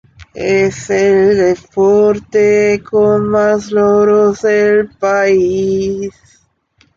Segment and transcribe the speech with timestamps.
[0.33, 6.09] Es el deporte con más logros del país.